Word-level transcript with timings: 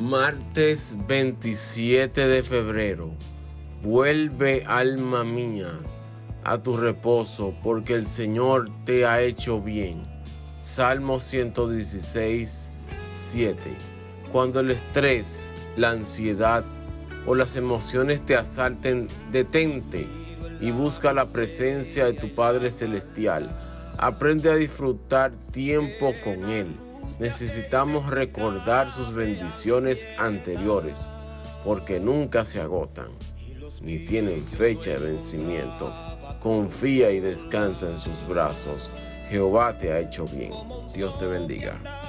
Martes 0.00 0.96
27 1.08 2.26
de 2.26 2.42
febrero. 2.42 3.10
Vuelve 3.82 4.64
alma 4.66 5.24
mía 5.24 5.78
a 6.42 6.56
tu 6.56 6.72
reposo 6.72 7.54
porque 7.62 7.92
el 7.92 8.06
Señor 8.06 8.70
te 8.86 9.04
ha 9.04 9.20
hecho 9.20 9.60
bien. 9.60 10.00
Salmo 10.58 11.20
116, 11.20 12.72
7. 13.14 13.60
Cuando 14.32 14.60
el 14.60 14.70
estrés, 14.70 15.52
la 15.76 15.90
ansiedad 15.90 16.64
o 17.26 17.34
las 17.34 17.56
emociones 17.56 18.24
te 18.24 18.36
asalten, 18.36 19.06
detente 19.30 20.06
y 20.62 20.70
busca 20.70 21.12
la 21.12 21.26
presencia 21.26 22.06
de 22.06 22.14
tu 22.14 22.34
Padre 22.34 22.70
Celestial. 22.70 23.54
Aprende 23.98 24.50
a 24.50 24.56
disfrutar 24.56 25.32
tiempo 25.52 26.14
con 26.24 26.48
Él 26.48 26.89
necesitamos 27.18 28.06
recordar 28.06 28.90
sus 28.90 29.12
bendiciones 29.12 30.06
anteriores, 30.18 31.10
porque 31.64 32.00
nunca 32.00 32.44
se 32.44 32.60
agotan, 32.60 33.08
ni 33.82 34.06
tienen 34.06 34.42
fecha 34.42 34.92
de 34.92 34.98
vencimiento. 34.98 35.92
Confía 36.40 37.10
y 37.10 37.20
descansa 37.20 37.90
en 37.90 37.98
sus 37.98 38.26
brazos. 38.26 38.90
Jehová 39.28 39.78
te 39.78 39.92
ha 39.92 39.98
hecho 39.98 40.24
bien. 40.24 40.52
Dios 40.94 41.16
te 41.18 41.26
bendiga. 41.26 41.99